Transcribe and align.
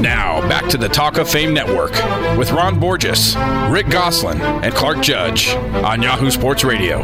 Now, 0.00 0.40
back 0.48 0.68
to 0.70 0.76
the 0.76 0.88
Talk 0.88 1.18
of 1.18 1.28
Fame 1.28 1.54
Network 1.54 1.92
with 2.36 2.50
Ron 2.50 2.80
Borges, 2.80 3.36
Rick 3.68 3.88
Gosselin, 3.88 4.40
and 4.40 4.74
Clark 4.74 5.00
Judge 5.00 5.54
on 5.54 6.02
Yahoo 6.02 6.30
Sports 6.30 6.64
Radio. 6.64 6.98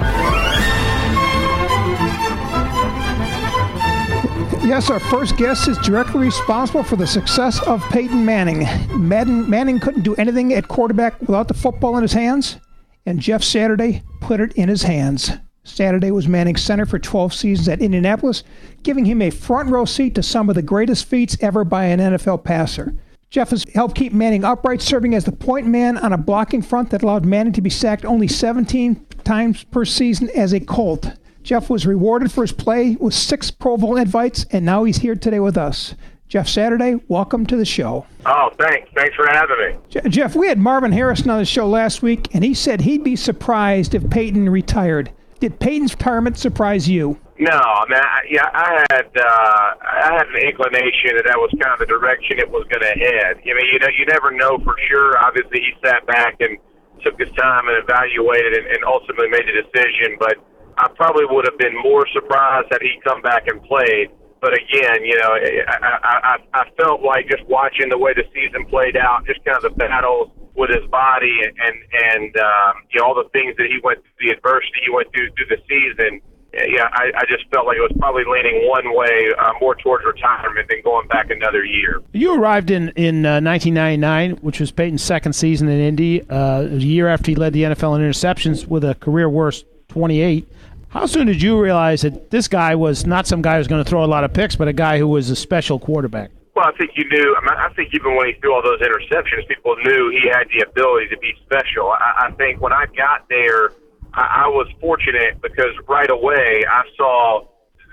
Yes, 4.62 4.90
our 4.90 5.00
first 5.00 5.36
guest 5.36 5.68
is 5.68 5.78
directly 5.78 6.20
responsible 6.26 6.82
for 6.82 6.96
the 6.96 7.06
success 7.06 7.62
of 7.66 7.82
Peyton 7.90 8.24
Manning. 8.24 8.66
Madden, 9.08 9.48
Manning 9.48 9.80
couldn't 9.80 10.02
do 10.02 10.14
anything 10.16 10.52
at 10.52 10.68
quarterback 10.68 11.18
without 11.20 11.48
the 11.48 11.54
football 11.54 11.96
in 11.96 12.02
his 12.02 12.12
hands, 12.12 12.58
and 13.06 13.20
Jeff 13.20 13.42
Saturday 13.42 14.02
put 14.20 14.40
it 14.40 14.52
in 14.52 14.68
his 14.68 14.82
hands. 14.82 15.32
Saturday 15.64 16.10
was 16.10 16.26
Manning's 16.26 16.62
center 16.62 16.86
for 16.86 16.98
12 16.98 17.34
seasons 17.34 17.68
at 17.68 17.82
Indianapolis, 17.82 18.44
giving 18.82 19.04
him 19.04 19.20
a 19.20 19.30
front 19.30 19.70
row 19.70 19.84
seat 19.84 20.14
to 20.14 20.22
some 20.22 20.48
of 20.48 20.54
the 20.54 20.62
greatest 20.62 21.04
feats 21.04 21.36
ever 21.40 21.64
by 21.64 21.84
an 21.84 22.00
NFL 22.00 22.44
passer. 22.44 22.94
Jeff 23.28 23.50
has 23.50 23.64
helped 23.74 23.94
keep 23.94 24.12
Manning 24.12 24.42
upright, 24.44 24.82
serving 24.82 25.14
as 25.14 25.24
the 25.24 25.32
point 25.32 25.66
man 25.66 25.96
on 25.98 26.12
a 26.12 26.18
blocking 26.18 26.62
front 26.62 26.90
that 26.90 27.02
allowed 27.02 27.24
Manning 27.24 27.52
to 27.52 27.60
be 27.60 27.70
sacked 27.70 28.04
only 28.04 28.26
17 28.26 29.06
times 29.22 29.62
per 29.64 29.84
season 29.84 30.28
as 30.30 30.52
a 30.52 30.60
Colt. 30.60 31.12
Jeff 31.42 31.70
was 31.70 31.86
rewarded 31.86 32.32
for 32.32 32.42
his 32.42 32.52
play 32.52 32.96
with 32.98 33.14
six 33.14 33.50
Pro 33.50 33.76
Bowl 33.76 33.96
invites, 33.96 34.46
and 34.50 34.64
now 34.64 34.84
he's 34.84 34.98
here 34.98 35.14
today 35.14 35.40
with 35.40 35.56
us. 35.56 35.94
Jeff 36.26 36.48
Saturday, 36.48 37.00
welcome 37.08 37.44
to 37.46 37.56
the 37.56 37.64
show. 37.64 38.06
Oh, 38.26 38.50
thanks. 38.58 38.88
Thanks 38.94 39.14
for 39.16 39.26
having 39.26 39.56
me. 39.58 39.76
Je- 39.88 40.08
Jeff, 40.08 40.34
we 40.36 40.48
had 40.48 40.58
Marvin 40.58 40.92
Harrison 40.92 41.30
on 41.30 41.38
the 41.38 41.44
show 41.44 41.68
last 41.68 42.02
week, 42.02 42.34
and 42.34 42.42
he 42.44 42.54
said 42.54 42.80
he'd 42.82 43.04
be 43.04 43.16
surprised 43.16 43.94
if 43.94 44.08
Peyton 44.10 44.48
retired. 44.48 45.10
Did 45.40 45.58
Peyton's 45.58 45.94
retirement 45.94 46.36
surprise 46.36 46.86
you? 46.86 47.18
No, 47.40 47.56
I 47.56 47.84
mean, 47.88 47.96
I, 47.96 48.20
yeah, 48.28 48.50
I 48.52 48.84
had 48.92 49.08
uh, 49.16 49.68
I 49.80 50.12
had 50.20 50.28
an 50.28 50.36
inclination 50.36 51.16
that 51.16 51.24
that 51.24 51.40
was 51.40 51.48
kind 51.56 51.72
of 51.72 51.80
the 51.80 51.88
direction 51.88 52.36
it 52.36 52.50
was 52.52 52.68
going 52.68 52.84
to 52.84 52.92
head. 52.92 53.40
I 53.40 53.52
mean, 53.56 53.72
you 53.72 53.80
know, 53.80 53.88
you 53.96 54.04
never 54.04 54.30
know 54.30 54.60
for 54.60 54.76
sure. 54.84 55.16
Obviously, 55.16 55.64
he 55.64 55.72
sat 55.80 56.04
back 56.04 56.36
and 56.40 56.58
took 57.00 57.16
his 57.18 57.32
time 57.32 57.64
and 57.72 57.80
evaluated 57.80 58.60
and, 58.60 58.66
and 58.68 58.84
ultimately 58.84 59.32
made 59.32 59.48
a 59.48 59.56
decision. 59.64 60.20
But 60.20 60.36
I 60.76 60.92
probably 60.92 61.24
would 61.24 61.48
have 61.48 61.56
been 61.56 61.72
more 61.80 62.04
surprised 62.12 62.68
had 62.70 62.84
he 62.84 63.00
come 63.02 63.22
back 63.22 63.48
and 63.48 63.64
played. 63.64 64.12
But 64.44 64.52
again, 64.52 65.08
you 65.08 65.16
know, 65.16 65.32
I, 65.32 65.64
I, 65.80 66.36
I, 66.36 66.36
I 66.52 66.62
felt 66.76 67.00
like 67.00 67.32
just 67.32 67.48
watching 67.48 67.88
the 67.88 67.96
way 67.96 68.12
the 68.12 68.28
season 68.36 68.68
played 68.68 69.00
out, 69.00 69.24
just 69.24 69.40
kind 69.48 69.56
of 69.56 69.64
the 69.64 69.72
battles 69.72 70.28
with 70.60 70.70
his 70.70 70.88
body 70.90 71.40
and 71.42 71.76
and, 71.92 72.36
um, 72.36 72.74
you 72.92 73.00
know 73.00 73.06
all 73.06 73.14
the 73.14 73.28
things 73.32 73.56
that 73.56 73.66
he 73.66 73.80
went 73.82 73.98
through, 74.02 74.28
the 74.28 74.36
adversity 74.36 74.78
he 74.84 74.90
went 74.92 75.08
through 75.12 75.30
through 75.32 75.56
the 75.56 75.60
season. 75.66 76.20
Yeah, 76.52 76.88
I, 76.92 77.12
I 77.16 77.24
just 77.28 77.48
felt 77.52 77.66
like 77.66 77.76
it 77.76 77.80
was 77.80 77.92
probably 78.00 78.24
leaning 78.26 78.68
one 78.68 78.92
way, 78.92 79.30
uh, 79.38 79.52
more 79.60 79.76
towards 79.76 80.04
retirement 80.04 80.68
than 80.68 80.82
going 80.82 81.06
back 81.06 81.30
another 81.30 81.64
year. 81.64 82.02
You 82.12 82.34
arrived 82.34 82.72
in 82.72 82.88
in 82.90 83.24
uh, 83.24 83.40
1999, 83.40 84.32
which 84.42 84.58
was 84.58 84.72
Peyton's 84.72 85.02
second 85.02 85.32
season 85.34 85.68
in 85.68 85.80
Indy, 85.80 86.28
uh, 86.28 86.62
a 86.62 86.68
year 86.76 87.06
after 87.06 87.30
he 87.30 87.36
led 87.36 87.52
the 87.52 87.62
NFL 87.62 87.96
in 87.96 88.02
interceptions 88.02 88.66
with 88.66 88.84
a 88.84 88.96
career 88.96 89.28
worst 89.28 89.64
28. 89.88 90.48
How 90.88 91.06
soon 91.06 91.28
did 91.28 91.40
you 91.40 91.60
realize 91.60 92.02
that 92.02 92.30
this 92.30 92.48
guy 92.48 92.74
was 92.74 93.06
not 93.06 93.28
some 93.28 93.42
guy 93.42 93.52
who 93.52 93.58
was 93.58 93.68
going 93.68 93.84
to 93.84 93.88
throw 93.88 94.04
a 94.04 94.06
lot 94.06 94.24
of 94.24 94.32
picks, 94.32 94.56
but 94.56 94.66
a 94.66 94.72
guy 94.72 94.98
who 94.98 95.06
was 95.06 95.30
a 95.30 95.36
special 95.36 95.78
quarterback? 95.78 96.32
Well, 96.54 96.66
I 96.66 96.76
think 96.76 96.92
you 96.96 97.08
knew. 97.08 97.36
I, 97.36 97.40
mean, 97.40 97.56
I 97.58 97.72
think 97.74 97.94
even 97.94 98.16
when 98.16 98.26
he 98.26 98.34
threw 98.40 98.54
all 98.54 98.62
those 98.62 98.80
interceptions, 98.80 99.46
people 99.46 99.76
knew 99.84 100.10
he 100.10 100.28
had 100.28 100.48
the 100.50 100.66
ability 100.66 101.08
to 101.08 101.18
be 101.18 101.32
special. 101.46 101.90
I, 101.90 102.26
I 102.26 102.30
think 102.32 102.60
when 102.60 102.72
I 102.72 102.86
got 102.96 103.28
there, 103.28 103.70
I, 104.14 104.44
I 104.44 104.48
was 104.48 104.66
fortunate 104.80 105.40
because 105.40 105.70
right 105.88 106.10
away 106.10 106.64
I 106.68 106.82
saw 106.96 107.46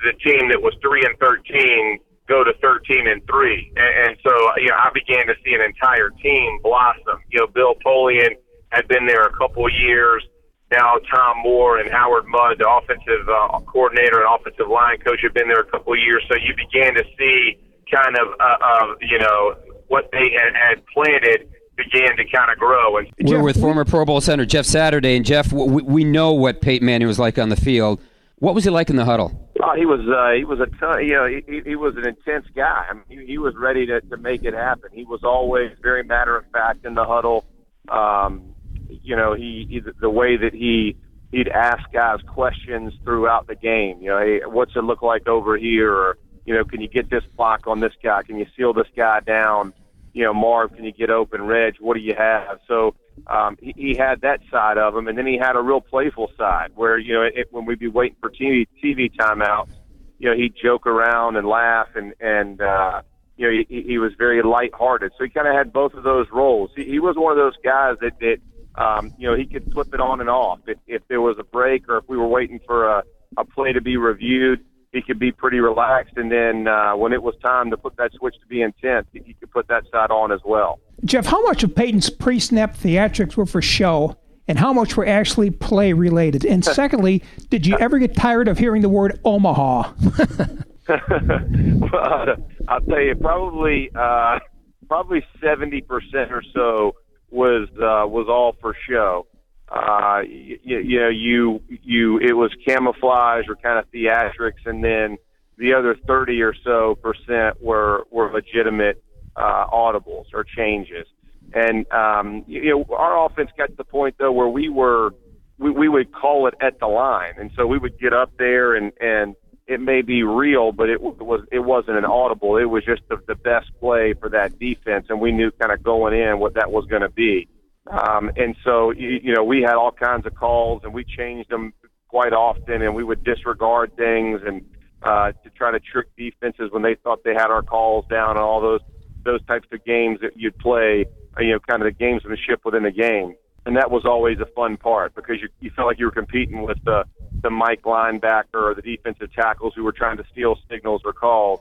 the 0.03 0.13
team 0.13 0.50
that 0.50 0.61
was 0.61 0.73
three 0.81 1.03
and 1.05 1.17
thirteen 1.19 2.00
go 2.28 2.44
to 2.44 2.53
thirteen 2.61 3.08
and 3.08 3.22
three, 3.30 3.72
and, 3.75 4.09
and 4.09 4.17
so 4.23 4.31
you 4.58 4.69
know 4.69 4.75
I 4.75 4.89
began 4.94 5.28
to 5.28 5.35
see 5.45 5.53
an 5.53 5.61
entire 5.61 6.09
team 6.09 6.59
blossom. 6.63 7.22
You 7.30 7.39
know, 7.39 7.47
Bill 7.47 7.75
Polian 7.85 8.35
had 8.69 8.88
been 8.88 9.05
there 9.05 9.23
a 9.23 9.38
couple 9.38 9.66
of 9.66 9.72
years. 9.73 10.25
Now 10.72 10.97
Tom 11.13 11.38
Moore 11.44 11.80
and 11.80 11.89
Howard 11.89 12.25
Mudd, 12.28 12.57
the 12.59 12.67
offensive 12.67 13.29
uh, 13.29 13.59
coordinator 13.62 14.25
and 14.25 14.28
offensive 14.28 14.67
line 14.67 14.97
coach, 14.97 15.22
have 15.23 15.34
been 15.34 15.47
there 15.47 15.62
a 15.62 15.72
couple 15.72 15.94
of 15.94 16.00
years. 16.00 16.23
So 16.28 16.35
you 16.35 16.53
began 16.57 16.96
to 16.96 17.03
see 17.17 17.57
kind 17.94 18.16
of 18.18 18.28
uh, 18.40 18.58
of 18.81 18.98
you 19.02 19.20
know 19.20 19.56
what 19.88 20.09
they 20.12 20.31
had, 20.38 20.53
had 20.56 20.86
planted 20.94 21.50
began 21.78 22.18
to 22.18 22.25
kind 22.25 22.52
of 22.52 22.58
grow. 22.58 22.98
And 22.98 23.08
We're 23.22 23.42
with 23.42 23.59
former 23.59 23.86
Pro 23.86 24.03
Bowl 24.03 24.20
center 24.20 24.46
Jeff 24.46 24.66
Saturday, 24.66 25.16
and 25.16 25.25
Jeff, 25.25 25.53
we, 25.53 25.81
we 25.84 26.03
know 26.03 26.34
what 26.34 26.59
Peyton 26.62 26.86
Manning 26.86 27.08
was 27.08 27.20
like 27.20 27.38
on 27.38 27.50
the 27.50 27.56
field. 27.56 28.02
What 28.40 28.53
was 28.53 28.64
he 28.64 28.70
like 28.70 28.90
in 28.90 28.96
the 28.96 29.06
huddle? 29.06 29.50
Oh, 29.64 29.76
he 29.76 29.86
was 29.86 30.02
uh, 30.02 30.38
he 30.38 30.44
was 30.44 30.59
a 30.59 30.68
ton, 30.78 31.06
you 31.06 31.14
know 31.14 31.26
he, 31.26 31.62
he 31.66 31.76
was 31.76 31.96
an 31.97 32.08
intense 32.08 32.46
guy. 32.56 32.86
I 32.90 32.94
mean, 32.94 33.03
he, 33.08 33.26
he 33.26 33.38
was 33.38 33.56
ready 33.56 33.86
to, 33.88 34.02
to 34.02 34.18
make 34.18 34.44
it 34.44 34.53
happen. 34.53 34.90
He 34.94 35.06
was 35.06 35.22
always 35.24 35.72
very 35.81 36.03
matter 36.03 36.38
of 36.38 36.46
fact 36.52 36.86
in 36.86 36.94
the 36.94 37.03
huddle. 37.03 37.46
Um, 37.90 38.53
you 38.88 39.16
know, 39.16 39.34
he, 39.34 39.66
he 39.70 39.81
the 40.00 40.09
way 40.09 40.38
that 40.38 40.53
he 40.53 40.97
he'd 41.31 41.47
ask 41.47 41.81
guys 41.92 42.20
questions 42.28 42.94
throughout 43.03 43.47
the 43.47 43.56
game. 43.56 44.00
You 44.02 44.09
know, 44.09 44.20
hey, 44.20 44.42
what's 44.46 44.76
it 44.76 44.84
look 44.84 45.02
like 45.02 45.28
over 45.28 45.58
here? 45.58 45.92
Or 45.92 46.18
you 46.47 46.53
know, 46.53 46.63
can 46.63 46.80
you 46.80 46.88
get 46.88 47.09
this 47.09 47.24
block 47.35 47.68
on 47.68 47.81
this 47.81 47.91
guy? 48.02 48.24
Can 48.24 48.38
you 48.38 48.46
seal 48.56 48.74
this 48.74 48.88
guy 48.96 49.19
down? 49.19 49.74
You 50.13 50.24
know, 50.24 50.34
Marv, 50.34 50.74
can 50.74 50.85
you 50.85 50.94
get 50.94 51.09
open? 51.09 51.41
Reg, 51.44 51.75
what 51.81 51.96
do 51.96 52.00
you 52.00 52.16
have? 52.18 52.59
So 52.68 52.96
um, 53.28 53.58
he, 53.62 53.74
he 53.75 53.96
had 53.96 54.22
that 54.22 54.40
side 54.50 54.78
of 54.78 54.96
him, 54.96 55.09
and 55.09 55.18
then 55.18 55.28
he 55.28 55.38
had 55.38 55.58
a 55.58 55.62
real 55.62 55.81
playful 55.81 56.31
side 56.38 56.72
where 56.74 56.97
you 56.97 57.13
know 57.13 57.24
it, 57.24 57.50
when 57.52 57.66
we'd 57.66 57.80
be 57.80 57.90
waiting 57.90 58.16
for 58.22 58.30
TV 58.31 58.66
TV 58.81 59.13
timeouts, 59.13 59.74
you 60.19 60.30
know, 60.30 60.35
he'd 60.35 60.53
joke 60.56 60.88
around 60.88 61.35
and 61.35 61.46
laugh, 61.46 61.90
and 61.96 62.13
and 62.22 62.62
uh, 62.62 63.02
you 63.35 63.46
know 63.46 63.64
he, 63.68 63.81
he 63.85 63.97
was 63.97 64.14
very 64.18 64.41
lighthearted. 64.41 65.12
So 65.18 65.25
he 65.25 65.29
kind 65.29 65.50
of 65.50 65.53
had 65.53 65.74
both 65.74 65.96
of 65.96 66.03
those 66.03 66.28
roles. 66.31 66.72
He, 66.78 66.85
he 66.85 67.00
was 67.00 67.18
one 67.18 67.34
of 67.34 67.38
those 67.38 67.58
guys 67.62 67.97
that 68.00 68.18
that 68.22 68.81
um, 68.81 69.14
you 69.18 69.29
know 69.29 69.35
he 69.35 69.46
could 69.46 69.69
flip 69.74 69.94
it 69.94 70.00
on 70.00 70.22
and 70.22 70.29
off. 70.29 70.59
If, 70.66 70.78
if 70.88 71.02
there 71.09 71.19
was 71.19 71.35
a 71.40 71.44
break 71.44 71.90
or 71.90 71.97
if 71.97 72.06
we 72.08 72.16
were 72.16 72.28
waiting 72.28 72.62
for 72.66 72.88
a, 72.88 73.03
a 73.35 73.44
play 73.44 73.74
to 73.74 73.81
be 73.81 73.97
reviewed, 73.97 74.64
he 74.92 75.02
could 75.02 75.20
be 75.20 75.31
pretty 75.31 75.59
relaxed. 75.59 76.18
And 76.18 76.31
then 76.31 76.68
uh, 76.68 76.96
when 76.96 77.14
it 77.14 77.22
was 77.22 77.36
time 77.44 77.70
to 77.72 77.78
put 77.78 77.98
that 77.98 78.12
switch 78.14 78.36
to 78.40 78.48
be 78.48 78.62
intense, 78.62 79.08
he 79.12 79.34
could 79.34 79.52
put 79.52 79.68
that 79.68 79.84
side 79.92 80.12
on 80.12 80.31
as 80.31 80.40
well. 80.46 80.80
Jeff, 81.06 81.25
how 81.25 81.42
much 81.44 81.64
of 81.64 81.75
Peyton's 81.75 82.09
pre-snap 82.09 82.75
theatrics 82.75 83.36
were 83.36 83.46
for 83.46 83.62
show, 83.62 84.16
and 84.47 84.58
how 84.58 84.74
much 84.74 84.97
were 84.97 85.06
actually 85.06 85.52
play 85.52 85.94
related? 85.94 86.46
And 86.46 86.64
secondly, 86.66 87.24
did 87.50 87.66
you 87.66 87.78
ever 87.80 88.00
get 88.00 88.16
tired 88.16 88.47
of 88.47 88.58
hearing 88.58 88.81
the 88.81 88.90
word 88.90 89.20
Omaha? 89.24 89.94
well, 90.88 92.36
I'll 92.68 92.81
tell 92.81 93.02
you, 93.02 93.16
probably 93.16 93.92
uh, 93.94 94.40
probably 94.88 95.24
seventy 95.42 95.81
percent 95.81 96.31
or 96.31 96.42
so 96.53 96.96
was 97.30 97.68
uh, 97.76 98.08
was 98.08 98.28
all 98.30 98.56
for 98.62 98.76
show. 98.90 99.28
Uh, 99.69 100.22
you, 100.25 100.59
you 100.63 101.00
know, 101.00 101.09
you 101.09 101.61
you 101.67 102.17
it 102.19 102.33
was 102.33 102.51
camouflage 102.66 103.45
or 103.50 103.55
kind 103.55 103.78
of 103.78 103.91
theatrics, 103.91 104.66
and 104.66 104.83
then 104.83 105.17
the 105.57 105.73
other 105.73 105.95
thirty 106.07 106.41
or 106.41 106.53
so 106.63 106.95
percent 106.95 107.61
were 107.61 108.05
were 108.09 108.31
legitimate 108.31 109.03
uh, 109.35 109.66
audibles 109.67 110.25
or 110.33 110.44
changes. 110.44 111.05
And 111.53 111.91
um, 111.91 112.45
you 112.47 112.69
know, 112.69 112.95
our 112.95 113.25
offense 113.25 113.50
got 113.57 113.67
to 113.67 113.75
the 113.75 113.83
point 113.83 114.16
though 114.19 114.31
where 114.31 114.47
we 114.47 114.69
were 114.69 115.11
we, 115.57 115.72
we 115.72 115.89
would 115.89 116.13
call 116.13 116.47
it 116.47 116.53
at 116.61 116.79
the 116.79 116.88
line, 116.88 117.34
and 117.38 117.51
so 117.55 117.67
we 117.67 117.78
would 117.78 117.99
get 117.99 118.13
up 118.13 118.31
there 118.38 118.75
and 118.75 118.94
and 119.01 119.35
it 119.67 119.81
may 119.81 120.01
be 120.01 120.23
real, 120.23 120.72
but 120.72 120.89
it 120.89 121.01
was 121.01 121.41
it 121.51 121.59
wasn't 121.59 121.97
an 121.97 122.05
audible. 122.05 122.55
It 122.55 122.66
was 122.66 122.85
just 122.85 123.01
the, 123.09 123.17
the 123.28 123.35
best 123.35 123.67
play 123.81 124.13
for 124.13 124.29
that 124.29 124.57
defense, 124.59 125.07
and 125.09 125.19
we 125.19 125.34
knew 125.34 125.51
kind 125.51 125.73
of 125.73 125.84
going 125.84 126.17
in 126.17 126.39
what 126.39 126.53
that 126.53 126.72
was 126.72 126.85
going 126.85 127.01
to 127.01 127.09
be. 127.09 127.49
Um, 127.90 128.31
and 128.36 128.56
so 128.64 128.92
you, 128.92 129.20
you 129.24 129.34
know 129.34 129.44
we 129.44 129.62
had 129.62 129.75
all 129.75 129.92
kinds 129.92 130.25
of 130.25 130.36
calls, 130.36 130.81
and 130.84 130.94
we 130.94 131.03
changed 131.03 131.50
them 131.50 131.74
quite 132.08 132.34
often, 132.34 132.81
and 132.81 132.96
we 132.96 133.03
would 133.03 133.24
disregard 133.24 133.96
things 133.96 134.42
and 134.46 134.66
uh, 135.03 135.31
to 135.44 135.50
try 135.52 135.72
to 135.72 135.80
trick 135.80 136.08
defenses 136.18 136.72
when 136.72 136.81
they 136.81 136.96
thought 136.96 137.24
they 137.24 137.34
had 137.34 137.50
our 137.52 137.62
calls 137.62 138.06
down, 138.09 138.31
and 138.31 138.40
all 138.40 138.62
those 138.62 138.81
those 139.24 139.44
types 139.46 139.68
of 139.72 139.84
games 139.86 140.20
that 140.22 140.35
you'd 140.35 140.58
play. 140.58 141.06
You 141.40 141.52
know, 141.52 141.59
kind 141.59 141.84
of 141.84 141.96
the 141.96 142.03
gamesmanship 142.03 142.66
within 142.66 142.82
the 142.82 142.91
game 142.91 143.35
and 143.67 143.76
that 143.76 143.91
was 143.91 144.06
always 144.06 144.40
a 144.40 144.46
fun 144.46 144.78
part 144.78 145.14
because 145.14 145.41
you, 145.41 145.50
you 145.59 145.70
felt 145.76 145.88
like 145.88 146.00
you 146.00 146.06
were 146.06 146.11
competing 146.11 146.61
with 146.64 146.78
the 146.85 147.03
the 147.44 147.50
Mike 147.50 147.82
linebacker 147.84 148.56
or 148.56 148.73
the 148.73 148.82
defensive 148.82 149.32
tackles 149.34 149.73
who 149.76 149.84
were 149.84 149.91
trying 149.91 150.17
to 150.17 150.23
steal 150.32 150.58
signals 150.70 151.02
or 151.06 151.14
calls. 151.14 151.59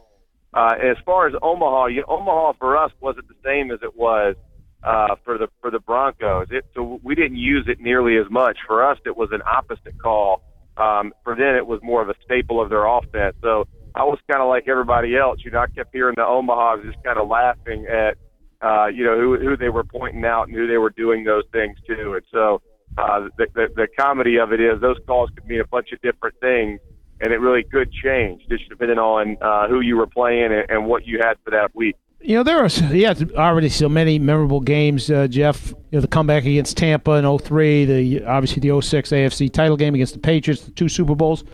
Uh, 0.55 0.75
as 0.81 0.97
far 1.05 1.27
as 1.27 1.35
Omaha, 1.43 1.87
you 1.87 2.01
know, 2.01 2.07
Omaha 2.09 2.53
for 2.55 2.79
us 2.79 2.93
wasn't 3.01 3.29
the 3.29 3.35
same 3.45 3.71
as 3.71 3.81
it 3.83 3.95
was 3.97 4.37
uh, 4.83 5.17
for 5.25 5.39
the 5.39 5.49
for 5.61 5.71
the 5.71 5.81
Broncos. 5.81 6.49
It, 6.51 6.65
so 6.75 7.01
we 7.03 7.15
didn't 7.15 7.39
use 7.39 7.67
it 7.69 7.81
nearly 7.81 8.17
as 8.19 8.31
much. 8.31 8.59
For 8.67 8.85
us, 8.85 8.99
it 9.05 9.17
was 9.17 9.31
an 9.33 9.43
opposite 9.43 9.99
call. 10.03 10.43
Um, 10.77 11.15
for 11.25 11.35
them, 11.35 11.55
it 11.55 11.67
was 11.67 11.81
more 11.83 12.03
of 12.03 12.09
a 12.09 12.15
staple 12.25 12.61
of 12.61 12.69
their 12.69 12.87
offense. 12.87 13.35
So 13.43 13.67
I 13.95 14.05
was 14.05 14.19
kind 14.31 14.43
of 14.43 14.49
like 14.49 14.69
everybody 14.69 15.17
else. 15.17 15.41
You 15.45 15.51
know, 15.51 15.61
I 15.61 15.67
kept 15.69 15.95
hearing 15.95 16.15
the 16.17 16.23
Omahas 16.23 16.85
just 16.85 17.03
kind 17.03 17.19
of 17.19 17.29
laughing 17.29 17.87
at 17.87 18.19
uh, 18.63 18.87
you 18.87 19.05
know, 19.05 19.19
who, 19.19 19.39
who 19.39 19.57
they 19.57 19.69
were 19.69 19.85
pointing 19.85 20.25
out 20.25 20.49
and 20.49 20.57
who 20.57 20.67
they 20.67 20.79
were 20.79 20.91
doing 20.91 21.25
those 21.25 21.45
things 21.53 21.77
to. 21.87 22.15
And 22.15 22.23
so 22.33 22.63
uh, 22.97 23.29
the, 23.37 23.47
the, 23.55 23.67
the 23.75 23.89
comedy 23.99 24.39
of 24.39 24.53
it 24.53 24.61
is 24.61 24.81
those 24.81 24.97
calls 25.07 25.31
could 25.35 25.47
mean 25.47 25.61
a 25.61 25.67
bunch 25.67 25.93
of 25.93 26.01
different 26.01 26.37
things, 26.41 26.81
and 27.21 27.33
it 27.33 27.39
really 27.39 27.65
could 27.65 27.93
change 27.93 28.43
just 28.49 28.69
depending 28.69 28.99
on 28.99 29.37
uh, 29.41 29.69
who 29.69 29.81
you 29.81 29.97
were 29.97 30.07
playing 30.07 30.53
and, 30.53 30.67
and 30.69 30.87
what 30.87 31.07
you 31.07 31.19
had 31.19 31.35
for 31.45 31.51
that 31.51 31.75
week. 31.75 31.97
You 32.21 32.37
know, 32.37 32.43
there 32.43 32.59
are 32.59 32.69
yeah, 32.93 33.15
already 33.37 33.69
so 33.69 33.89
many 33.89 34.19
memorable 34.19 34.61
games, 34.61 35.11
uh, 35.11 35.29
Jeff. 35.29 35.69
You 35.69 35.77
know, 35.93 36.01
the 36.01 36.09
comeback 36.09 36.45
against 36.45 36.77
Tampa 36.77 37.13
in 37.13 37.39
03, 37.39 37.85
the 37.85 38.25
obviously 38.25 38.61
the 38.61 38.81
06 38.81 39.11
AFC 39.11 39.53
title 39.53 39.77
game 39.77 39.95
against 39.95 40.15
the 40.15 40.19
Patriots, 40.19 40.63
the 40.63 40.73
two 40.73 40.89
Super 40.89 41.15
Bowls. 41.15 41.45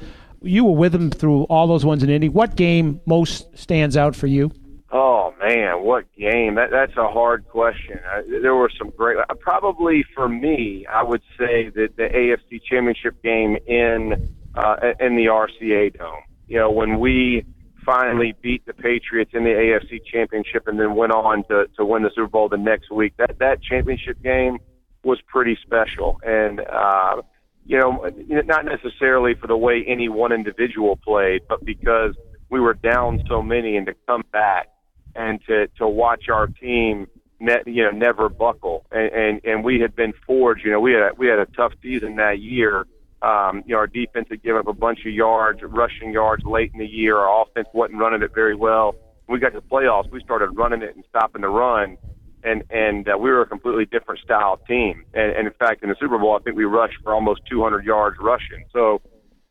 You 0.40 0.64
were 0.64 0.76
with 0.76 0.92
them 0.92 1.10
through 1.10 1.44
all 1.44 1.66
those 1.66 1.84
ones 1.84 2.02
in 2.02 2.10
Indy. 2.10 2.28
What 2.28 2.56
game 2.56 3.00
most 3.06 3.56
stands 3.56 3.96
out 3.96 4.16
for 4.16 4.26
you? 4.28 4.50
Oh 4.90 5.34
man, 5.40 5.82
what 5.82 6.04
game? 6.14 6.54
That 6.54 6.70
that's 6.70 6.96
a 6.96 7.08
hard 7.08 7.48
question. 7.48 7.98
I, 8.10 8.22
there 8.42 8.54
were 8.54 8.70
some 8.78 8.90
great. 8.96 9.18
Probably 9.40 10.04
for 10.14 10.28
me, 10.28 10.86
I 10.86 11.02
would 11.02 11.22
say 11.38 11.70
that 11.70 11.96
the 11.96 12.04
AFC 12.04 12.62
Championship 12.62 13.22
game 13.22 13.56
in 13.66 14.34
uh, 14.54 14.76
in 15.00 15.16
the 15.16 15.26
RCA 15.26 15.96
Dome. 15.96 16.22
You 16.48 16.58
know, 16.58 16.70
when 16.70 16.98
we 16.98 17.44
finally 17.84 18.34
beat 18.40 18.64
the 18.66 18.74
Patriots 18.74 19.32
in 19.34 19.44
the 19.44 19.50
AFC 19.50 20.04
Championship 20.04 20.68
and 20.68 20.78
then 20.78 20.94
went 20.94 21.12
on 21.12 21.44
to 21.44 21.66
to 21.76 21.84
win 21.84 22.02
the 22.02 22.10
Super 22.14 22.28
Bowl 22.28 22.48
the 22.48 22.56
next 22.56 22.90
week. 22.90 23.14
That 23.16 23.38
that 23.38 23.62
championship 23.62 24.22
game 24.22 24.58
was 25.04 25.20
pretty 25.26 25.58
special, 25.62 26.20
and 26.24 26.60
uh, 26.60 27.22
you 27.66 27.78
know, 27.78 28.10
not 28.44 28.64
necessarily 28.64 29.34
for 29.34 29.46
the 29.46 29.56
way 29.56 29.84
any 29.86 30.08
one 30.08 30.32
individual 30.32 30.96
played, 30.96 31.42
but 31.48 31.64
because 31.64 32.14
we 32.50 32.60
were 32.60 32.74
down 32.74 33.22
so 33.28 33.40
many 33.42 33.76
and 33.76 33.86
to 33.86 33.94
come 34.06 34.22
back 34.32 34.68
and 35.14 35.40
to 35.46 35.66
to 35.78 35.86
watch 35.86 36.28
our 36.28 36.46
team 36.46 37.06
net, 37.40 37.66
you 37.66 37.82
know 37.82 37.90
never 37.90 38.28
buckle 38.28 38.86
and, 38.92 39.12
and 39.12 39.40
and 39.44 39.64
we 39.64 39.80
had 39.80 39.94
been 39.94 40.12
forged 40.26 40.64
you 40.64 40.70
know 40.70 40.80
we 40.80 40.92
had 40.92 41.02
a, 41.02 41.10
we 41.16 41.26
had 41.26 41.38
a 41.38 41.46
tough 41.46 41.72
season 41.82 42.16
that 42.16 42.38
year 42.40 42.86
um, 43.22 43.62
you 43.66 43.74
know, 43.74 43.78
our 43.78 43.86
defense 43.86 44.26
had 44.30 44.42
given 44.42 44.60
up 44.60 44.66
a 44.66 44.72
bunch 44.72 45.00
of 45.06 45.12
yards, 45.12 45.60
rushing 45.62 46.12
yards 46.12 46.42
late 46.44 46.72
in 46.72 46.80
the 46.80 46.86
year. 46.86 47.16
Our 47.18 47.42
offense 47.42 47.68
wasn't 47.72 48.00
running 48.00 48.22
it 48.22 48.34
very 48.34 48.56
well. 48.56 48.94
We 49.28 49.38
got 49.38 49.50
to 49.50 49.60
the 49.60 49.66
playoffs, 49.66 50.10
we 50.10 50.20
started 50.22 50.50
running 50.56 50.82
it 50.82 50.96
and 50.96 51.04
stopping 51.08 51.42
the 51.42 51.48
run, 51.48 51.96
and 52.42 52.64
and 52.70 53.08
uh, 53.08 53.16
we 53.16 53.30
were 53.30 53.42
a 53.42 53.46
completely 53.46 53.84
different 53.86 54.20
style 54.20 54.58
team. 54.68 55.04
And, 55.14 55.32
and 55.32 55.46
in 55.46 55.54
fact, 55.54 55.84
in 55.84 55.88
the 55.88 55.96
Super 56.00 56.18
Bowl, 56.18 56.36
I 56.38 56.42
think 56.42 56.56
we 56.56 56.64
rushed 56.64 56.96
for 57.04 57.14
almost 57.14 57.42
200 57.48 57.84
yards 57.84 58.16
rushing. 58.20 58.64
So 58.72 59.00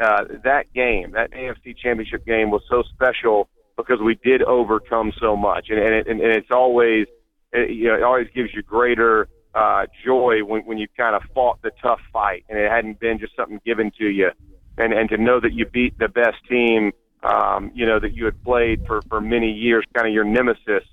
uh, 0.03 0.25
that 0.43 0.71
game, 0.73 1.11
that 1.11 1.31
AFC 1.31 1.77
Championship 1.77 2.25
game, 2.25 2.51
was 2.51 2.61
so 2.69 2.83
special 2.93 3.47
because 3.77 3.99
we 4.03 4.19
did 4.21 4.43
overcome 4.43 5.13
so 5.19 5.37
much, 5.37 5.67
and 5.69 5.79
and, 5.79 5.95
it, 5.95 6.07
and, 6.07 6.19
and 6.19 6.35
it's 6.35 6.51
always, 6.51 7.07
it, 7.53 7.71
you 7.71 7.87
know, 7.87 7.95
it 7.95 8.03
always 8.03 8.27
gives 8.35 8.49
you 8.53 8.61
greater 8.61 9.29
uh, 9.53 9.85
joy 10.05 10.43
when, 10.43 10.61
when 10.63 10.77
you 10.77 10.87
kind 10.95 11.15
of 11.15 11.23
fought 11.33 11.61
the 11.61 11.71
tough 11.81 11.99
fight 12.11 12.45
and 12.49 12.57
it 12.57 12.69
hadn't 12.69 12.99
been 12.99 13.19
just 13.19 13.35
something 13.35 13.59
given 13.65 13.91
to 13.97 14.05
you. 14.05 14.31
And, 14.77 14.93
and 14.93 15.09
to 15.09 15.17
know 15.17 15.39
that 15.39 15.53
you 15.53 15.65
beat 15.65 15.97
the 15.99 16.07
best 16.07 16.37
team, 16.49 16.91
um, 17.23 17.71
you 17.73 17.85
know, 17.85 17.99
that 17.99 18.13
you 18.13 18.25
had 18.25 18.41
played 18.43 18.85
for, 18.87 19.01
for 19.09 19.21
many 19.21 19.51
years, 19.51 19.85
kind 19.93 20.07
of 20.07 20.13
your 20.13 20.23
nemesis, 20.23 20.83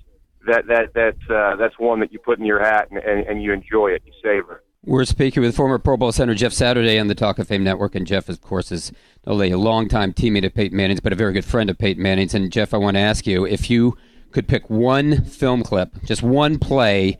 that, 0.45 0.67
that, 0.67 0.93
that, 0.93 1.15
uh, 1.33 1.55
that's 1.55 1.79
one 1.79 1.99
that 2.01 2.11
you 2.11 2.19
put 2.19 2.39
in 2.39 2.45
your 2.45 2.59
hat 2.59 2.89
and, 2.91 2.99
and, 2.99 3.25
and 3.25 3.43
you 3.43 3.53
enjoy 3.53 3.89
it, 3.89 4.03
you 4.05 4.13
savor 4.21 4.57
it. 4.57 4.65
We're 4.85 5.05
speaking 5.05 5.43
with 5.43 5.55
former 5.57 5.77
Pro 5.77 5.97
Bowl 5.97 6.13
center 6.13 6.33
Jeff 6.33 6.53
Saturday 6.53 6.97
on 6.97 7.07
the 7.07 7.15
Talk 7.15 7.37
of 7.37 7.49
Fame 7.49 7.65
Network, 7.65 7.95
and 7.95 8.07
Jeff, 8.07 8.29
of 8.29 8.41
course, 8.41 8.71
is 8.71 8.93
not 9.25 9.33
only 9.33 9.51
a 9.51 9.57
longtime 9.57 10.13
teammate 10.13 10.45
of 10.45 10.53
Peyton 10.53 10.77
Manning's, 10.77 11.01
but 11.01 11.11
a 11.11 11.17
very 11.17 11.33
good 11.33 11.43
friend 11.43 11.69
of 11.69 11.77
Peyton 11.77 12.01
Manning's. 12.01 12.33
And 12.33 12.49
Jeff, 12.49 12.73
I 12.73 12.77
want 12.77 12.95
to 12.95 13.01
ask 13.01 13.27
you 13.27 13.45
if 13.45 13.69
you 13.69 13.97
could 14.31 14.47
pick 14.47 14.69
one 14.69 15.25
film 15.25 15.63
clip, 15.63 16.01
just 16.05 16.23
one 16.23 16.59
play 16.59 17.19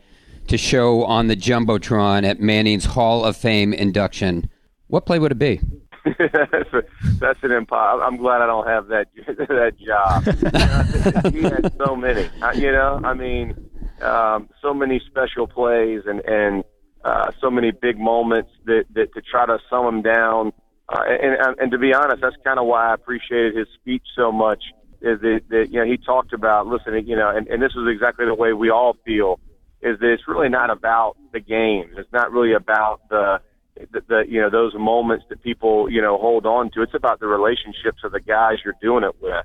to 0.50 0.58
show 0.58 1.04
on 1.04 1.28
the 1.28 1.36
jumbotron 1.36 2.24
at 2.24 2.40
Manning's 2.40 2.84
Hall 2.84 3.24
of 3.24 3.36
Fame 3.36 3.72
induction, 3.72 4.50
what 4.88 5.06
play 5.06 5.20
would 5.20 5.30
it 5.30 5.38
be? 5.38 5.60
that's, 6.04 6.24
a, 6.72 6.82
that's 7.20 7.38
an 7.44 7.52
impossible. 7.52 8.04
I'm 8.04 8.16
glad 8.16 8.42
I 8.42 8.46
don't 8.46 8.66
have 8.66 8.88
that 8.88 9.06
that 9.26 9.78
job. 9.78 11.32
he 11.32 11.42
had 11.42 11.72
so 11.78 11.94
many. 11.94 12.28
You 12.60 12.72
know, 12.72 13.00
I 13.04 13.14
mean, 13.14 13.70
um, 14.02 14.48
so 14.60 14.74
many 14.74 15.00
special 15.06 15.46
plays 15.46 16.02
and 16.06 16.20
and 16.26 16.64
uh, 17.04 17.30
so 17.40 17.48
many 17.48 17.70
big 17.70 18.00
moments 18.00 18.50
that 18.64 18.86
that 18.94 19.14
to 19.14 19.22
try 19.22 19.46
to 19.46 19.58
sum 19.70 19.84
them 19.84 20.02
down. 20.02 20.52
Uh, 20.88 21.02
and 21.22 21.56
and 21.60 21.70
to 21.70 21.78
be 21.78 21.94
honest, 21.94 22.22
that's 22.22 22.34
kind 22.42 22.58
of 22.58 22.66
why 22.66 22.90
I 22.90 22.94
appreciated 22.94 23.56
his 23.56 23.68
speech 23.80 24.02
so 24.16 24.32
much. 24.32 24.64
Is 25.00 25.20
that, 25.20 25.42
that 25.50 25.68
you 25.70 25.78
know 25.78 25.86
he 25.86 25.96
talked 25.96 26.32
about 26.32 26.66
listen, 26.66 27.06
you 27.06 27.14
know, 27.14 27.30
and, 27.30 27.46
and 27.46 27.62
this 27.62 27.72
is 27.72 27.86
exactly 27.88 28.26
the 28.26 28.34
way 28.34 28.52
we 28.52 28.68
all 28.68 28.96
feel 29.06 29.38
is 29.82 29.98
that 29.98 30.12
it's 30.12 30.28
really 30.28 30.48
not 30.48 30.70
about 30.70 31.16
the 31.32 31.40
games. 31.40 31.92
It's 31.96 32.12
not 32.12 32.32
really 32.32 32.52
about 32.54 33.00
the, 33.08 33.40
the, 33.76 34.00
the 34.08 34.22
you 34.28 34.40
know 34.40 34.50
those 34.50 34.74
moments 34.74 35.24
that 35.30 35.42
people 35.42 35.90
you 35.90 36.02
know 36.02 36.18
hold 36.18 36.46
on 36.46 36.70
to. 36.72 36.82
It's 36.82 36.94
about 36.94 37.20
the 37.20 37.26
relationships 37.26 38.04
of 38.04 38.12
the 38.12 38.20
guys 38.20 38.58
you're 38.64 38.74
doing 38.80 39.04
it 39.04 39.16
with, 39.20 39.44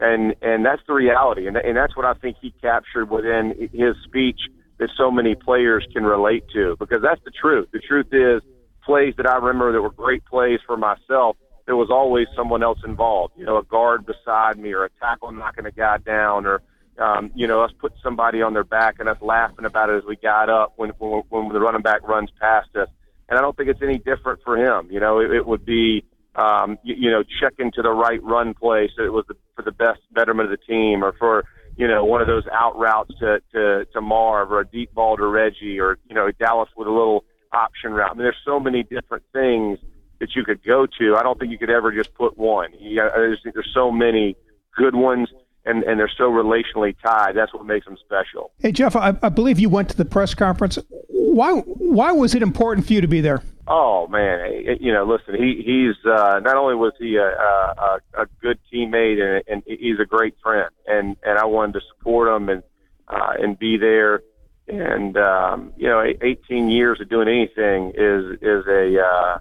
and 0.00 0.34
and 0.42 0.64
that's 0.64 0.82
the 0.86 0.94
reality, 0.94 1.46
and 1.46 1.56
and 1.56 1.76
that's 1.76 1.96
what 1.96 2.04
I 2.04 2.14
think 2.14 2.36
he 2.40 2.52
captured 2.60 3.10
within 3.10 3.68
his 3.72 3.94
speech 4.04 4.40
that 4.78 4.90
so 4.96 5.10
many 5.10 5.34
players 5.34 5.86
can 5.92 6.04
relate 6.04 6.44
to 6.54 6.76
because 6.78 7.02
that's 7.02 7.22
the 7.24 7.32
truth. 7.32 7.68
The 7.72 7.80
truth 7.80 8.06
is 8.12 8.42
plays 8.84 9.14
that 9.16 9.26
I 9.26 9.36
remember 9.36 9.72
that 9.72 9.82
were 9.82 9.90
great 9.90 10.24
plays 10.24 10.60
for 10.66 10.76
myself. 10.76 11.36
There 11.66 11.76
was 11.76 11.90
always 11.90 12.26
someone 12.34 12.62
else 12.62 12.78
involved, 12.84 13.34
you 13.36 13.44
know, 13.44 13.58
a 13.58 13.64
guard 13.64 14.06
beside 14.06 14.58
me 14.58 14.72
or 14.72 14.84
a 14.84 14.90
tackle 14.98 15.30
knocking 15.32 15.66
a 15.66 15.70
guy 15.70 15.98
down 15.98 16.46
or 16.46 16.62
um, 16.98 17.30
you 17.34 17.46
know, 17.46 17.62
us 17.62 17.70
put 17.78 17.92
somebody 18.02 18.42
on 18.42 18.54
their 18.54 18.64
back 18.64 18.96
and 18.98 19.08
us 19.08 19.18
laughing 19.20 19.64
about 19.64 19.90
it 19.90 19.98
as 19.98 20.04
we 20.04 20.16
got 20.16 20.50
up 20.50 20.74
when, 20.76 20.90
when, 20.98 21.22
when 21.28 21.48
the 21.48 21.60
running 21.60 21.82
back 21.82 22.06
runs 22.06 22.30
past 22.40 22.68
us. 22.76 22.88
And 23.28 23.38
I 23.38 23.42
don't 23.42 23.56
think 23.56 23.68
it's 23.68 23.82
any 23.82 23.98
different 23.98 24.40
for 24.44 24.56
him. 24.56 24.88
You 24.90 25.00
know, 25.00 25.20
it, 25.20 25.30
it 25.30 25.46
would 25.46 25.64
be, 25.64 26.04
um, 26.34 26.78
you, 26.82 26.94
you 26.98 27.10
know, 27.10 27.22
checking 27.40 27.70
to 27.72 27.82
the 27.82 27.90
right 27.90 28.22
run 28.22 28.54
play 28.54 28.90
so 28.96 29.04
it 29.04 29.12
was 29.12 29.24
the, 29.28 29.34
for 29.54 29.62
the 29.62 29.72
best 29.72 30.00
betterment 30.12 30.50
of 30.52 30.58
the 30.58 30.64
team 30.64 31.04
or 31.04 31.12
for, 31.18 31.44
you 31.76 31.86
know, 31.86 32.04
one 32.04 32.20
of 32.20 32.26
those 32.26 32.44
out 32.52 32.76
routes 32.78 33.12
to, 33.20 33.40
to, 33.52 33.84
to 33.92 34.00
Marv 34.00 34.50
or 34.50 34.60
a 34.60 34.66
deep 34.66 34.92
ball 34.94 35.16
to 35.16 35.26
Reggie 35.26 35.78
or, 35.78 35.98
you 36.08 36.14
know, 36.14 36.30
Dallas 36.32 36.68
with 36.76 36.88
a 36.88 36.92
little 36.92 37.24
option 37.52 37.92
route. 37.92 38.10
I 38.10 38.14
mean, 38.14 38.22
there's 38.24 38.36
so 38.44 38.58
many 38.58 38.82
different 38.82 39.24
things 39.32 39.78
that 40.20 40.34
you 40.34 40.44
could 40.44 40.64
go 40.64 40.86
to. 40.98 41.16
I 41.16 41.22
don't 41.22 41.38
think 41.38 41.52
you 41.52 41.58
could 41.58 41.70
ever 41.70 41.92
just 41.92 42.14
put 42.14 42.36
one. 42.36 42.70
You 42.78 42.96
got, 42.96 43.12
there's, 43.14 43.40
there's 43.44 43.70
so 43.72 43.92
many 43.92 44.36
good 44.76 44.94
ones 44.94 45.28
and, 45.64 45.82
and 45.84 45.98
they're 45.98 46.10
so 46.16 46.30
relationally 46.30 46.94
tied. 47.02 47.36
That's 47.36 47.52
what 47.52 47.66
makes 47.66 47.86
them 47.86 47.96
special. 48.04 48.52
Hey, 48.58 48.72
Jeff, 48.72 48.96
I, 48.96 49.14
I 49.22 49.28
believe 49.28 49.58
you 49.58 49.68
went 49.68 49.90
to 49.90 49.96
the 49.96 50.04
press 50.04 50.34
conference. 50.34 50.78
Why 51.08 51.52
why 51.52 52.12
was 52.12 52.34
it 52.34 52.42
important 52.42 52.86
for 52.86 52.94
you 52.94 53.00
to 53.00 53.08
be 53.08 53.20
there? 53.20 53.42
Oh 53.66 54.06
man, 54.06 54.78
you 54.80 54.92
know, 54.92 55.04
listen, 55.04 55.34
he 55.34 55.62
he's 55.64 56.10
uh, 56.10 56.40
not 56.40 56.56
only 56.56 56.74
was 56.74 56.94
he 56.98 57.16
a, 57.16 57.26
a, 57.26 58.00
a 58.22 58.26
good 58.40 58.58
teammate 58.72 59.20
and, 59.20 59.44
and 59.46 59.62
he's 59.66 60.00
a 60.00 60.06
great 60.06 60.34
friend, 60.42 60.70
and 60.86 61.16
and 61.22 61.38
I 61.38 61.44
wanted 61.44 61.74
to 61.74 61.80
support 61.94 62.34
him 62.34 62.48
and 62.48 62.62
uh, 63.08 63.34
and 63.38 63.58
be 63.58 63.76
there. 63.76 64.22
And 64.68 65.16
um, 65.16 65.72
you 65.76 65.88
know, 65.88 66.02
18 66.02 66.70
years 66.70 67.00
of 67.00 67.08
doing 67.08 67.28
anything 67.28 67.92
is 67.94 68.38
is 68.40 68.66
a 68.66 69.00
uh, 69.00 69.38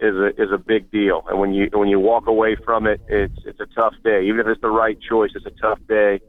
is 0.00 0.14
a 0.14 0.28
is 0.42 0.50
a 0.52 0.58
big 0.58 0.90
deal. 0.90 1.24
And 1.28 1.38
when 1.38 1.52
you 1.52 1.68
when 1.72 1.88
you 1.88 2.00
walk 2.00 2.26
away 2.26 2.56
from 2.64 2.86
it, 2.86 3.00
it's 3.08 3.38
it's 3.44 3.60
a 3.60 3.66
tough 3.66 3.94
day. 4.02 4.24
Even 4.26 4.40
if 4.40 4.46
it's 4.46 4.60
the 4.60 4.70
right 4.70 4.98
choice, 5.00 5.30
it's 5.34 5.46
a 5.46 5.60
tough 5.62 5.78
day. 5.88 6.20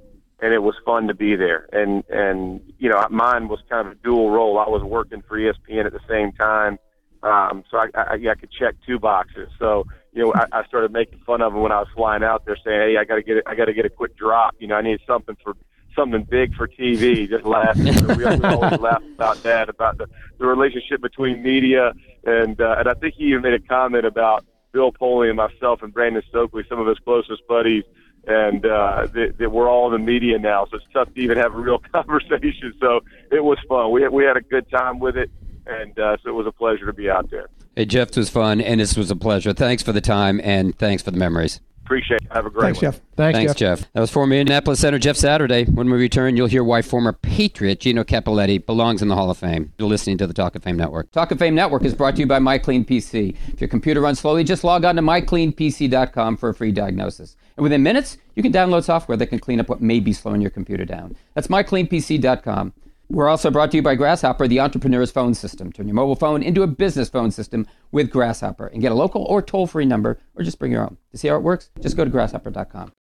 And 0.42 0.54
it 0.54 0.60
was 0.60 0.76
fun 0.86 1.08
to 1.08 1.14
be 1.14 1.36
there. 1.36 1.68
And 1.72 2.04
and 2.10 2.62
you 2.78 2.90
know, 2.90 3.06
mine 3.10 3.48
was 3.48 3.60
kind 3.70 3.88
of 3.88 3.94
a 3.94 3.96
dual 4.04 4.30
role. 4.30 4.60
I 4.60 4.70
was 4.70 4.84
working 4.84 5.24
for 5.28 5.38
ESPN 5.38 5.86
at 5.86 5.94
the 5.94 6.02
same 6.10 6.32
time, 6.34 6.78
um, 7.24 7.64
so 7.72 7.78
I, 7.78 7.88
I, 7.96 8.14
I 8.14 8.36
could 8.36 8.52
check 8.52 8.76
two 8.86 9.00
boxes. 9.00 9.50
So 9.58 9.86
you 10.14 10.24
know, 10.24 10.34
I, 10.36 10.60
I 10.60 10.66
started 10.66 10.92
making 10.92 11.20
fun 11.26 11.42
of 11.42 11.54
him 11.54 11.62
when 11.62 11.72
I 11.72 11.80
was 11.80 11.88
flying 11.96 12.24
out 12.24 12.46
there, 12.46 12.58
saying, 12.64 12.82
"Hey, 12.82 12.98
I 13.00 13.06
got 13.06 13.16
to 13.16 13.24
get. 13.24 13.38
I 13.46 13.56
got 13.56 13.66
to 13.66 13.74
get 13.74 13.86
a 13.86 13.90
quick 13.90 14.16
drop. 14.16 14.56
You 14.60 14.68
know, 14.68 14.76
I 14.76 14.82
need 14.82 15.00
something 15.08 15.36
for 15.44 15.56
something 15.96 16.24
big 16.24 16.56
for 16.56 16.68
TV. 16.68 17.30
Just 17.30 17.46
laughing. 17.46 17.86
we, 17.86 18.25
we 18.25 18.25
always 18.25 18.80
laugh 18.80 19.04
about 19.16 19.42
that, 19.44 19.70
about 19.70 19.98
the, 19.98 20.08
the 20.38 20.46
relationship 20.46 21.02
between 21.02 21.42
media 21.42 21.94
and 22.25 22.60
uh, 22.60 22.75
and 22.80 22.90
I 22.90 22.94
think 22.96 23.16
he 23.16 23.25
even 23.25 23.44
made 23.44 23.54
a 23.54 23.60
comment 23.60 24.06
about 24.06 24.46
Bill 24.72 24.92
Polian 24.92 25.30
and 25.30 25.38
myself 25.38 25.82
and 25.82 25.94
Brandon 25.94 26.22
Stokley, 26.30 26.64
some 26.68 26.80
of 26.80 26.88
his 26.88 26.98
closest 27.00 27.48
buddies, 27.48 27.84
and 28.28 28.66
uh, 28.66 29.08
that, 29.14 29.36
that 29.38 29.52
we're 29.52 29.70
all 29.70 29.94
in 29.94 30.02
the 30.02 30.06
media 30.06 30.38
now, 30.40 30.66
so 30.66 30.78
it's 30.78 30.86
tough 30.92 31.14
to 31.14 31.22
even 31.22 31.38
have 31.38 31.54
a 31.54 31.58
real 31.58 31.80
conversation. 31.94 32.74
So 32.82 33.02
it 33.32 33.44
was 33.44 33.58
fun. 33.70 33.92
We 33.92 34.02
had, 34.02 34.12
we 34.12 34.25
had 34.25 34.38
a 34.38 34.42
good 34.42 34.70
time 34.70 35.00
with 35.00 35.16
it, 35.16 35.30
and 35.66 35.98
uh, 35.98 36.18
so 36.24 36.30
it 36.30 36.34
was 36.34 36.48
a 36.48 36.52
pleasure 36.52 36.86
to 36.88 36.94
be 36.94 37.10
out 37.10 37.30
there. 37.30 37.48
Hey, 37.75 37.86
Jeff, 37.86 38.10
it 38.10 38.18
was 38.18 38.30
fun, 38.30 38.60
and 38.60 38.80
this 38.80 38.98
was 38.98 39.12
a 39.12 39.16
pleasure. 39.16 39.54
Thanks 39.54 39.84
for 39.84 39.92
the 39.92 40.02
time, 40.02 40.42
and 40.44 40.78
thanks 40.78 41.04
for 41.04 41.12
the 41.12 41.18
memories. 41.18 41.62
Appreciate 41.86 42.22
it. 42.24 42.32
Have 42.32 42.48
a 42.48 42.50
great 42.50 42.63
Thanks, 42.63 42.82
one. 42.82 42.92
Jeff. 42.92 43.01
Thanks, 43.15 43.38
Thanks, 43.38 43.54
Jeff. 43.54 43.80
Jeff. 43.80 43.94
That 43.94 44.00
was 44.00 44.10
former 44.10 44.34
Indianapolis 44.34 44.80
Center 44.80 44.98
Jeff 44.98 45.15
Saturday. 45.18 45.65
When 45.65 45.88
we 45.88 45.98
return, 45.98 46.36
you'll 46.36 46.48
hear 46.48 46.63
why 46.63 46.82
former 46.82 47.13
Patriot 47.13 47.80
Gino 47.80 48.04
Cappelletti 48.04 48.65
belongs 48.65 49.04
in 49.04 49.08
the 49.08 49.15
Hall 49.15 49.30
of 49.30 49.38
Fame. 49.38 49.72
You're 49.77 49.88
listening 49.88 50.18
to 50.18 50.25
the 50.25 50.34
Talk 50.34 50.56
of 50.56 50.63
Fame 50.63 50.77
Network. 50.77 51.12
Talk 51.12 51.30
of 51.30 51.38
Fame 51.38 51.54
Network 51.54 51.84
is 51.86 51.94
brought 51.94 52.15
to 52.15 52.22
you 52.22 52.25
by 52.25 52.39
MyCleanPC. 52.39 53.36
If 53.54 53.62
your 53.62 53.68
computer 53.68 54.01
runs 54.01 54.20
slowly, 54.20 54.44
just 54.44 54.63
log 54.63 54.84
on 54.84 54.96
to 54.96 55.04
mycleanpc.com 55.04 56.38
for 56.38 56.50
a 56.50 56.54
free 56.56 56.72
diagnosis. 56.72 57.36
And 57.56 57.63
within 57.63 57.84
minutes, 57.84 58.18
you 58.34 58.42
can 58.42 58.51
download 58.51 58.84
software 58.84 59.15
that 59.18 59.27
can 59.27 59.38
clean 59.38 59.60
up 59.60 59.70
what 59.70 59.80
may 59.80 60.00
be 60.00 60.12
slowing 60.12 60.42
your 60.42 60.51
computer 60.51 60.86
down. 60.86 61.15
That's 61.36 61.48
mycleanpc.com. 61.48 62.74
We're 63.10 63.30
also 63.30 63.52
brought 63.52 63.72
to 63.72 63.78
you 63.78 63.84
by 63.84 63.96
Grasshopper, 63.96 64.48
the 64.48 64.60
entrepreneur's 64.60 65.12
phone 65.12 65.36
system. 65.36 65.72
Turn 65.72 65.88
your 65.88 65.96
mobile 65.96 66.16
phone 66.16 66.42
into 66.42 66.64
a 66.64 66.68
business 66.68 67.08
phone 67.08 67.30
system 67.32 67.68
with 67.92 68.10
Grasshopper 68.10 68.68
and 68.68 68.82
get 68.82 68.92
a 68.92 68.96
local 68.96 69.24
or 69.24 69.42
toll 69.42 69.68
free 69.68 69.86
number 69.86 70.20
or 70.36 70.44
just 70.44 70.58
bring 70.58 70.72
your 70.72 70.82
own. 70.82 70.98
To 71.12 71.18
see 71.18 71.28
how 71.28 71.36
it 71.36 71.44
works, 71.44 71.70
just 71.82 71.96
go 71.96 72.04
to 72.04 72.10
grasshopper.com. 72.10 72.94